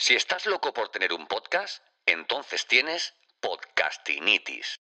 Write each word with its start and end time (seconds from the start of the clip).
Si 0.00 0.14
estás 0.14 0.46
loco 0.46 0.72
por 0.72 0.90
tener 0.90 1.12
un 1.12 1.26
podcast, 1.26 1.82
entonces 2.06 2.64
tienes 2.68 3.14
podcastinitis. 3.40 4.78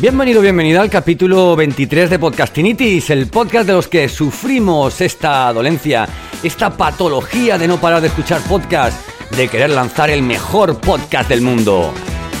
Bienvenido, 0.00 0.40
bienvenida 0.40 0.80
al 0.80 0.88
capítulo 0.88 1.56
23 1.56 2.10
de 2.10 2.18
Podcastinitis, 2.20 3.10
el 3.10 3.26
podcast 3.26 3.66
de 3.66 3.72
los 3.72 3.88
que 3.88 4.08
sufrimos 4.08 5.00
esta 5.00 5.52
dolencia, 5.52 6.06
esta 6.44 6.76
patología 6.76 7.58
de 7.58 7.66
no 7.66 7.80
parar 7.80 8.00
de 8.00 8.06
escuchar 8.06 8.40
podcast, 8.42 9.04
de 9.30 9.48
querer 9.48 9.70
lanzar 9.70 10.10
el 10.10 10.22
mejor 10.22 10.80
podcast 10.80 11.28
del 11.28 11.40
mundo. 11.40 11.92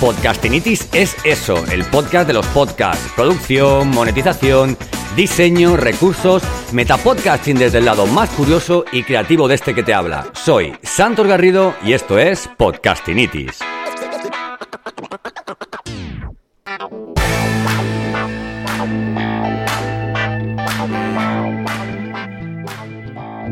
Podcastinitis 0.04 0.90
es 0.92 1.16
eso, 1.24 1.64
el 1.72 1.82
podcast 1.84 2.26
de 2.26 2.34
los 2.34 2.44
podcasts, 2.48 3.10
producción, 3.16 3.88
monetización, 3.88 4.76
diseño, 5.16 5.78
recursos, 5.78 6.42
metapodcasting 6.72 7.56
desde 7.56 7.78
el 7.78 7.86
lado 7.86 8.06
más 8.06 8.28
curioso 8.28 8.84
y 8.92 9.02
creativo 9.02 9.48
de 9.48 9.54
este 9.54 9.74
que 9.74 9.82
te 9.82 9.94
habla. 9.94 10.26
Soy 10.34 10.76
Santos 10.82 11.26
Garrido 11.26 11.74
y 11.82 11.94
esto 11.94 12.18
es 12.18 12.50
Podcastinitis. 12.58 13.60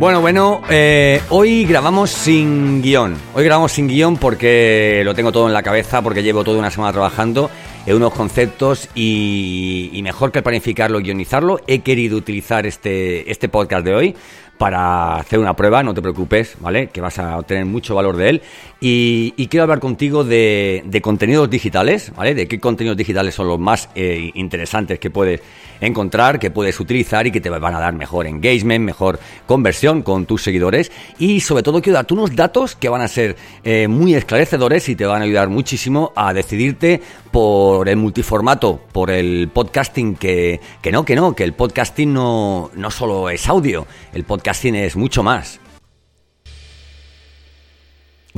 Bueno, 0.02 0.20
bueno, 0.20 0.62
eh, 0.68 1.20
hoy 1.28 1.64
grabamos 1.64 2.10
sin 2.10 2.82
guion. 2.82 3.16
Hoy 3.34 3.44
grabamos 3.44 3.70
sin 3.70 3.86
guion 3.86 4.16
porque 4.16 5.02
lo 5.04 5.14
tengo 5.14 5.30
todo 5.30 5.46
en 5.46 5.52
la 5.52 5.62
cabeza, 5.62 6.02
porque 6.02 6.24
llevo 6.24 6.42
toda 6.42 6.58
una 6.58 6.72
semana 6.72 6.90
trabajando 6.90 7.48
en 7.86 7.94
unos 7.94 8.12
conceptos 8.12 8.88
y, 8.96 9.90
y 9.92 10.02
mejor 10.02 10.32
que 10.32 10.42
planificarlo 10.42 10.98
y 10.98 11.04
guionizarlo, 11.04 11.60
he 11.68 11.82
querido 11.82 12.16
utilizar 12.16 12.66
este, 12.66 13.30
este 13.30 13.48
podcast 13.48 13.84
de 13.84 13.94
hoy 13.94 14.16
para 14.58 15.16
hacer 15.16 15.38
una 15.38 15.56
prueba, 15.56 15.82
no 15.82 15.92
te 15.92 16.02
preocupes, 16.02 16.56
¿vale? 16.60 16.88
Que 16.88 17.00
vas 17.00 17.18
a 17.18 17.38
obtener 17.38 17.64
mucho 17.64 17.94
valor 17.94 18.16
de 18.16 18.28
él. 18.28 18.42
Y, 18.80 19.46
quiero 19.48 19.64
hablar 19.64 19.80
contigo 19.80 20.24
de, 20.24 20.82
de, 20.86 21.00
contenidos 21.00 21.50
digitales, 21.50 22.12
¿vale? 22.16 22.34
De 22.34 22.48
qué 22.48 22.58
contenidos 22.58 22.96
digitales 22.96 23.34
son 23.34 23.48
los 23.48 23.58
más 23.58 23.88
eh, 23.94 24.30
interesantes 24.34 24.98
que 24.98 25.10
puedes 25.10 25.40
encontrar, 25.80 26.38
que 26.38 26.50
puedes 26.50 26.78
utilizar 26.80 27.26
y 27.26 27.32
que 27.32 27.40
te 27.40 27.50
van 27.50 27.74
a 27.74 27.80
dar 27.80 27.94
mejor 27.94 28.26
engagement, 28.26 28.84
mejor 28.84 29.18
conversión 29.46 30.02
con 30.02 30.26
tus 30.26 30.42
seguidores. 30.42 30.92
Y 31.18 31.40
sobre 31.40 31.62
todo 31.62 31.82
quiero 31.82 31.96
darte 31.96 32.14
unos 32.14 32.34
datos 32.34 32.76
que 32.76 32.88
van 32.88 33.02
a 33.02 33.08
ser 33.08 33.36
eh, 33.64 33.88
muy 33.88 34.14
esclarecedores 34.14 34.88
y 34.88 34.96
te 34.96 35.06
van 35.06 35.22
a 35.22 35.24
ayudar 35.24 35.48
muchísimo 35.48 36.12
a 36.14 36.32
decidirte 36.32 37.00
por 37.30 37.88
el 37.88 37.96
multiformato, 37.96 38.80
por 38.92 39.10
el 39.10 39.48
podcasting, 39.52 40.16
que, 40.16 40.60
que 40.80 40.92
no, 40.92 41.04
que 41.04 41.16
no, 41.16 41.34
que 41.34 41.44
el 41.44 41.54
podcasting 41.54 42.12
no, 42.12 42.70
no 42.74 42.90
solo 42.90 43.30
es 43.30 43.48
audio, 43.48 43.86
el 44.12 44.24
podcasting 44.24 44.41
es 44.46 44.96
mucho 44.96 45.22
más. 45.22 45.60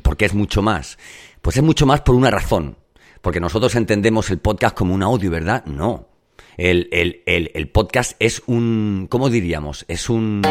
¿Por 0.02 0.16
qué 0.16 0.26
es 0.26 0.34
mucho 0.34 0.62
más? 0.62 0.98
Pues 1.40 1.56
es 1.56 1.62
mucho 1.62 1.86
más 1.86 2.02
por 2.02 2.14
una 2.14 2.30
razón. 2.30 2.76
Porque 3.22 3.40
nosotros 3.40 3.74
entendemos 3.74 4.30
el 4.30 4.38
podcast 4.38 4.76
como 4.76 4.94
un 4.94 5.02
audio, 5.02 5.30
¿verdad? 5.30 5.64
No. 5.64 6.08
El, 6.56 6.88
el, 6.92 7.22
el, 7.26 7.50
el 7.54 7.68
podcast 7.68 8.12
es 8.18 8.42
un. 8.46 9.06
¿Cómo 9.10 9.30
diríamos? 9.30 9.84
Es 9.88 10.10
un 10.10 10.42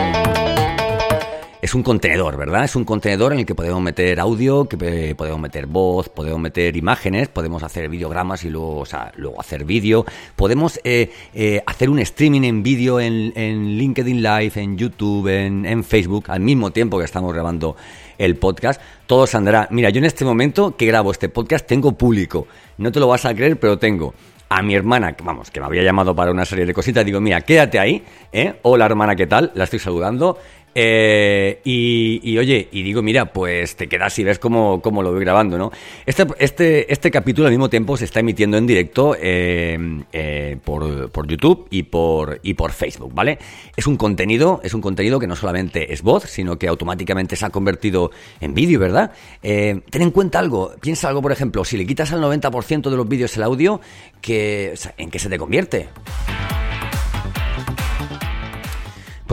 es 1.63 1.73
un 1.73 1.81
contenedor, 1.81 2.35
¿verdad? 2.35 2.65
Es 2.65 2.75
un 2.75 2.83
contenedor 2.83 3.31
en 3.31 3.39
el 3.39 3.45
que 3.45 3.55
podemos 3.55 3.81
meter 3.81 4.19
audio, 4.19 4.67
que 4.67 5.15
podemos 5.15 5.39
meter 5.39 5.65
voz, 5.65 6.09
podemos 6.09 6.41
meter 6.41 6.75
imágenes, 6.75 7.29
podemos 7.29 7.63
hacer 7.63 7.87
videogramas 7.87 8.43
y 8.43 8.49
luego, 8.49 8.79
o 8.79 8.85
sea, 8.85 9.13
luego 9.15 9.39
hacer 9.39 9.63
vídeo. 9.63 10.05
Podemos 10.35 10.81
eh, 10.83 11.09
eh, 11.33 11.63
hacer 11.65 11.89
un 11.89 11.99
streaming 11.99 12.41
en 12.41 12.63
vídeo 12.63 12.99
en, 12.99 13.77
LinkedIn 13.77 14.21
Live, 14.21 14.51
en 14.55 14.77
YouTube, 14.77 15.29
en, 15.29 15.83
Facebook, 15.85 16.25
al 16.27 16.41
mismo 16.41 16.71
tiempo 16.71 16.99
que 16.99 17.05
estamos 17.05 17.31
grabando 17.31 17.77
el 18.17 18.35
podcast. 18.35 18.81
Todo 19.07 19.25
se 19.25 19.37
andará. 19.37 19.69
Mira, 19.71 19.89
yo 19.89 19.99
en 19.99 20.05
este 20.05 20.25
momento 20.25 20.75
que 20.75 20.85
grabo 20.85 21.13
este 21.13 21.29
podcast 21.29 21.65
tengo 21.65 21.93
público. 21.93 22.45
No 22.77 22.91
te 22.91 22.99
lo 22.99 23.07
vas 23.07 23.23
a 23.23 23.33
creer, 23.33 23.57
pero 23.57 23.79
tengo 23.79 24.13
a 24.49 24.61
mi 24.61 24.75
hermana, 24.75 25.15
vamos, 25.23 25.49
que 25.49 25.59
me 25.59 25.65
había 25.65 25.81
llamado 25.81 26.13
para 26.13 26.29
una 26.29 26.45
serie 26.45 26.65
de 26.65 26.73
cositas, 26.75 27.03
digo, 27.03 27.19
mira, 27.19 27.41
quédate 27.41 27.79
ahí, 27.79 28.03
¿eh? 28.31 28.53
Hola 28.61 28.85
hermana, 28.85 29.15
¿qué 29.15 29.25
tal? 29.25 29.51
La 29.55 29.63
estoy 29.63 29.79
saludando. 29.79 30.37
Eh, 30.75 31.59
y, 31.63 32.19
y, 32.23 32.37
oye, 32.37 32.67
y 32.71 32.83
digo, 32.83 33.01
mira, 33.01 33.31
pues 33.31 33.75
te 33.75 33.87
quedas 33.87 34.17
y 34.19 34.23
ves 34.23 34.39
cómo, 34.39 34.81
cómo 34.81 35.03
lo 35.03 35.11
voy 35.11 35.21
grabando, 35.21 35.57
¿no? 35.57 35.71
Este, 36.05 36.25
este, 36.39 36.91
este 36.91 37.11
capítulo 37.11 37.47
al 37.47 37.53
mismo 37.53 37.69
tiempo 37.69 37.95
se 37.97 38.05
está 38.05 38.19
emitiendo 38.19 38.57
en 38.57 38.65
directo 38.65 39.15
eh, 39.19 39.77
eh, 40.11 40.57
por, 40.63 41.11
por, 41.11 41.27
YouTube 41.27 41.67
y 41.69 41.83
por, 41.83 42.39
y 42.43 42.55
por 42.55 42.71
Facebook, 42.71 43.13
¿vale? 43.13 43.37
Es 43.75 43.87
un 43.87 43.97
contenido, 43.97 44.61
es 44.63 44.73
un 44.73 44.81
contenido 44.81 45.19
que 45.19 45.27
no 45.27 45.35
solamente 45.35 45.93
es 45.93 46.01
voz, 46.01 46.23
sino 46.23 46.57
que 46.57 46.67
automáticamente 46.67 47.35
se 47.35 47.45
ha 47.45 47.49
convertido 47.49 48.11
en 48.41 48.53
vídeo, 48.53 48.79
¿verdad? 48.79 49.11
Eh, 49.41 49.81
ten 49.89 50.01
en 50.01 50.11
cuenta 50.11 50.39
algo, 50.39 50.73
piensa 50.81 51.07
algo, 51.07 51.21
por 51.21 51.31
ejemplo, 51.31 51.63
si 51.63 51.77
le 51.77 51.85
quitas 51.85 52.11
al 52.11 52.21
90% 52.21 52.89
de 52.89 52.97
los 52.97 53.07
vídeos 53.07 53.35
el 53.37 53.43
audio, 53.43 53.81
que, 54.21 54.73
¿en 54.97 55.11
qué 55.11 55.19
se 55.19 55.29
te 55.29 55.37
convierte? 55.37 55.89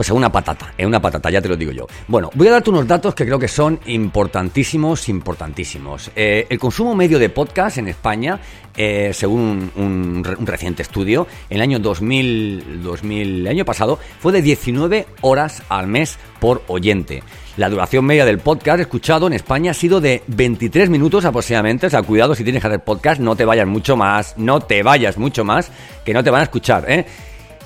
Pues 0.01 0.09
es 0.09 0.15
una 0.15 0.31
patata, 0.31 0.73
es 0.75 0.87
una 0.87 0.99
patata, 0.99 1.29
ya 1.29 1.43
te 1.43 1.47
lo 1.47 1.55
digo 1.55 1.71
yo. 1.71 1.85
Bueno, 2.07 2.31
voy 2.33 2.47
a 2.47 2.53
darte 2.53 2.71
unos 2.71 2.87
datos 2.87 3.13
que 3.13 3.23
creo 3.23 3.37
que 3.37 3.47
son 3.47 3.79
importantísimos, 3.85 5.07
importantísimos. 5.09 6.09
Eh, 6.15 6.47
el 6.49 6.57
consumo 6.57 6.95
medio 6.95 7.19
de 7.19 7.29
podcast 7.29 7.77
en 7.77 7.87
España, 7.87 8.39
eh, 8.75 9.11
según 9.13 9.71
un, 9.75 10.23
reciente 10.23 10.81
estudio, 10.81 11.27
en 11.51 11.57
el 11.57 11.61
año 11.61 11.77
2000, 11.77 12.81
2000, 12.81 13.41
el 13.41 13.47
año 13.47 13.63
pasado, 13.63 13.99
fue 14.19 14.31
de 14.31 14.41
19 14.41 15.05
horas 15.21 15.61
al 15.69 15.85
mes 15.85 16.17
por 16.39 16.63
oyente. 16.65 17.21
La 17.57 17.69
duración 17.69 18.03
media 18.03 18.25
del 18.25 18.39
podcast 18.39 18.79
escuchado 18.79 19.27
en 19.27 19.33
España 19.33 19.69
ha 19.69 19.75
sido 19.75 20.01
de 20.01 20.23
23 20.25 20.89
minutos 20.89 21.25
aproximadamente. 21.25 21.85
O 21.85 21.89
sea, 21.91 22.01
cuidado 22.01 22.33
si 22.33 22.43
tienes 22.43 22.63
que 22.63 22.69
hacer 22.69 22.83
podcast, 22.83 23.21
no 23.21 23.35
te 23.35 23.45
vayas 23.45 23.67
mucho 23.67 23.95
más, 23.95 24.35
no 24.35 24.61
te 24.61 24.81
vayas 24.81 25.19
mucho 25.19 25.45
más, 25.45 25.69
que 26.03 26.11
no 26.11 26.23
te 26.23 26.31
van 26.31 26.41
a 26.41 26.45
escuchar, 26.45 26.89
¿eh? 26.89 27.05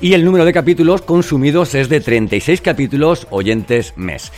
Y 0.02 0.14
el 0.14 0.26
número 0.26 0.46
de 0.46 0.54
capítulos 0.54 1.02
consumidos 1.02 1.76
es 1.76 1.90
de 1.90 2.02
36 2.02 2.62
capítulos 2.62 3.28
oyentes 3.30 3.94
mes. 3.96 4.32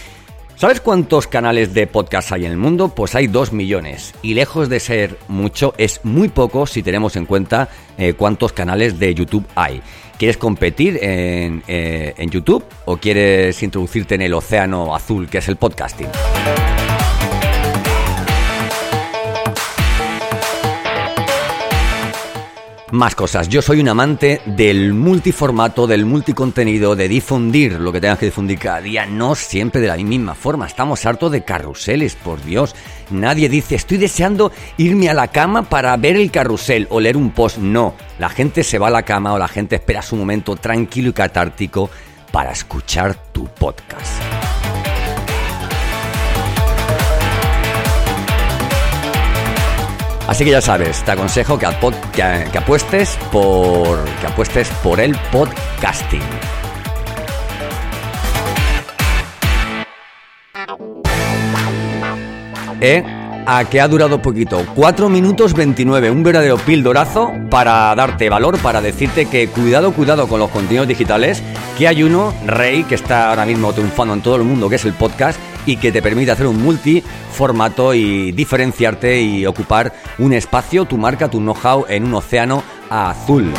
¿Sabes 0.56 0.81
cuántos 0.81 1.28
canales 1.28 1.75
de 1.75 1.85
podcast 1.85 2.31
hay 2.31 2.45
en 2.45 2.51
el 2.51 2.57
mundo? 2.57 2.90
Pues 2.90 3.13
hay 3.13 3.28
2 3.28 3.53
millones. 3.53 4.16
Y 4.23 4.34
lejos 4.34 4.69
de 4.69 4.79
ser 4.79 5.17
mucho, 5.28 5.75
es 5.78 6.00
muy 6.03 6.29
poco 6.29 6.66
si 6.66 6.81
tenemos 6.81 7.16
en 7.16 7.28
cuenta 7.28 7.69
eh, 7.97 8.13
cuántos 8.13 8.53
canales 8.53 8.97
de 8.97 9.13
YouTube 9.13 9.46
hay. 9.53 9.81
¿Quieres 10.17 10.38
competir 10.38 10.97
en, 11.03 11.62
eh, 11.67 12.16
en 12.17 12.31
YouTube 12.31 12.66
o 12.85 12.97
quieres 12.97 13.62
introducirte 13.62 14.16
en 14.16 14.23
el 14.23 14.34
océano 14.34 14.96
azul 14.96 15.29
que 15.29 15.38
es 15.38 15.47
el 15.47 15.57
podcasting? 15.57 16.07
Más 22.91 23.16
cosas. 23.16 23.49
Yo 23.49 23.61
soy 23.61 23.81
un 23.81 23.89
amante 23.89 24.39
del 24.45 24.93
multiformato, 24.93 25.87
del 25.87 26.05
multicontenido, 26.05 26.95
de 26.95 27.09
difundir 27.09 27.73
lo 27.73 27.91
que 27.91 27.99
tengas 27.99 28.17
que 28.17 28.28
difundir 28.28 28.57
cada 28.59 28.79
día, 28.79 29.05
no 29.05 29.35
siempre 29.35 29.81
de 29.81 29.87
la 29.87 29.97
misma 29.97 30.35
forma. 30.35 30.66
Estamos 30.66 31.05
hartos 31.05 31.34
de 31.34 31.43
carruseles, 31.43 32.16
por 32.16 32.41
Dios. 32.41 32.75
Nadie 33.09 33.49
dice, 33.49 33.75
estoy 33.75 33.97
deseando 33.97 34.53
irme 34.78 35.09
a 35.09 35.13
la 35.13 35.28
cama 35.28 35.63
para 35.63 35.97
ver 35.97 36.16
el 36.16 36.31
carrusel 36.31 36.87
o 36.89 37.01
leer 37.01 37.17
un 37.17 37.31
post. 37.31 37.57
No, 37.57 37.93
la 38.19 38.29
gente 38.29 38.63
se 38.63 38.79
va 38.79 38.87
a 38.87 38.91
la 38.91 39.03
cama 39.03 39.33
o 39.33 39.37
la 39.37 39.49
gente 39.49 39.75
espera 39.75 40.01
su 40.01 40.16
momento 40.16 40.55
tranquilo 40.55 41.09
y 41.09 41.13
catártico 41.13 41.90
para 42.31 42.51
escuchar 42.51 43.16
tu 43.33 43.47
podcast. 43.47 44.36
Así 50.28 50.44
que 50.44 50.52
ya 50.52 50.62
sabes, 50.62 51.03
te 51.03 51.12
aconsejo 51.12 51.58
que, 51.58 51.68
que, 52.14 52.58
apuestes 52.58 53.18
por 53.32 54.03
que 54.20 54.28
apuestes 54.28 54.68
por 54.84 55.00
el 55.00 55.16
podcasting. 55.32 56.22
¿Eh? 62.82 63.03
a 63.50 63.64
que 63.64 63.79
ha 63.79 63.88
durado 63.88 64.22
poquito. 64.22 64.66
4 64.76 65.08
minutos 65.08 65.53
29, 65.53 66.12
un 66.12 66.22
verdadero 66.22 66.58
pildorazo 66.58 67.32
para 67.50 67.96
darte 67.96 68.29
valor, 68.29 68.58
para 68.59 68.82
decirte 68.82 69.28
que 69.28 69.47
cuidado, 69.47 69.94
cuidado 69.94 70.28
con 70.28 70.41
los 70.41 70.52
contenidos 70.52 70.90
digitales, 70.90 71.41
que 71.78 71.88
hay 71.88 72.03
uno, 72.03 72.34
Rey, 72.46 72.84
que 72.84 72.96
está 72.96 73.29
ahora 73.29 73.46
mismo 73.46 73.72
triunfando 73.72 74.14
en 74.14 74.22
todo 74.22 74.35
el 74.35 74.44
mundo, 74.44 74.68
que 74.68 74.76
es 74.76 74.84
el 74.84 74.91
podcast, 74.91 75.40
y 75.67 75.78
que 75.78 75.91
te 75.91 76.02
permite 76.02 76.31
hacer 76.31 76.47
un 76.47 76.64
multiformato 76.64 77.93
y 77.93 78.31
diferenciarte 78.31 79.22
y 79.22 79.46
ocupar 79.46 79.93
un 80.17 80.34
espacio, 80.34 80.85
tu 80.85 80.97
marca, 80.97 81.29
tu 81.29 81.40
know-how 81.40 81.85
en 81.87 82.05
un 82.05 82.16
océano 82.16 82.64
azul. 82.90 83.53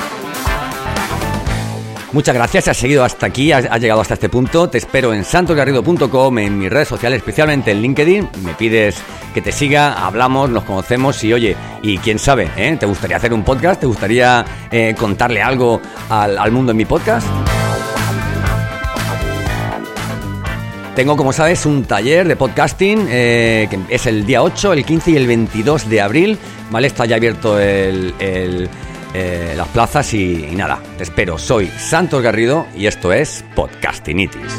Muchas 2.13 2.35
gracias, 2.35 2.69
has 2.69 2.77
seguido 2.77 3.05
hasta 3.05 3.27
aquí, 3.27 3.53
has, 3.53 3.65
llegado 3.81 4.01
hasta 4.01 4.15
este 4.15 4.31
punto. 4.31 4.71
Te 4.71 4.79
espero 4.79 5.13
en 5.13 5.25
santosgarrido.com, 5.25 6.39
en 6.39 6.59
mis 6.59 6.71
redes 6.71 6.89
sociales, 6.89 7.19
especialmente 7.19 7.71
en 7.71 7.83
LinkedIn. 7.83 8.31
Me 8.43 8.55
pides 8.55 8.97
que 9.35 9.43
te 9.43 9.53
siga, 9.53 9.93
hablamos, 10.07 10.49
nos 10.49 10.65
conocemos 10.65 11.23
y 11.23 11.35
oye, 11.35 11.55
y 11.83 11.99
quién 11.99 12.19
sabe, 12.19 12.51
¿eh? 12.57 12.77
¿te 12.81 12.87
gustaría 12.87 13.19
hacer 13.19 13.35
un 13.35 13.45
podcast? 13.45 13.81
¿Te 13.81 13.87
gustaría 13.87 14.45
eh, 14.71 14.95
contarle 14.99 15.43
algo 15.43 15.83
al, 16.09 16.51
mundo 16.51 16.73
en 16.73 16.79
mi 16.79 16.87
podcast? 16.87 17.27
Tengo, 20.99 21.17
como 21.17 21.33
sabes, 21.33 21.65
un 21.65 21.85
taller 21.85 22.27
de 22.27 22.35
podcasting 22.35 23.07
eh, 23.09 23.69
que 23.71 23.79
es 23.89 24.07
el 24.07 24.27
día 24.27 24.43
8, 24.43 24.73
el 24.73 24.85
15 24.85 25.13
y 25.13 25.17
el 25.17 25.29
22 25.29 25.89
de 25.89 26.01
abril. 26.01 26.39
¿Vale? 26.73 26.89
Está 26.89 27.07
ya 27.07 27.15
abierto 27.15 27.57
el 27.57 28.13
eh, 29.15 29.55
las 29.57 29.69
plazas 29.69 30.13
y, 30.13 30.45
y 30.45 30.55
nada, 30.55 30.81
te 30.97 31.05
espero. 31.05 31.39
Soy 31.39 31.67
Santos 31.67 32.23
Garrido 32.23 32.67
y 32.77 32.87
esto 32.87 33.13
es 33.13 33.45
Podcastinitis. 33.55 34.59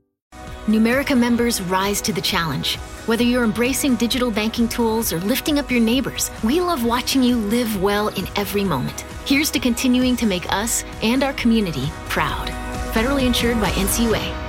Numerica 0.67 1.17
members 1.17 1.59
rise 1.59 2.01
to 2.01 2.13
the 2.13 2.21
challenge. 2.21 2.75
Whether 3.07 3.23
you're 3.23 3.43
embracing 3.43 3.95
digital 3.95 4.29
banking 4.29 4.67
tools 4.67 5.11
or 5.11 5.19
lifting 5.21 5.57
up 5.57 5.71
your 5.71 5.79
neighbors, 5.79 6.29
we 6.43 6.61
love 6.61 6.85
watching 6.85 7.23
you 7.23 7.35
live 7.35 7.81
well 7.81 8.09
in 8.09 8.27
every 8.35 8.63
moment. 8.63 9.01
Here's 9.25 9.49
to 9.51 9.59
continuing 9.59 10.15
to 10.17 10.27
make 10.27 10.51
us 10.53 10.83
and 11.01 11.23
our 11.23 11.33
community 11.33 11.91
proud. 12.09 12.49
Federally 12.93 13.25
insured 13.25 13.59
by 13.59 13.71
NCUA. 13.71 14.40